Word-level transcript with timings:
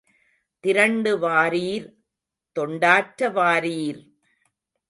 திரண்டு 0.63 1.19
வாரீர் 1.19 1.87
தொண்டாற்ற 2.55 3.29
வாரீர்! 3.31 4.01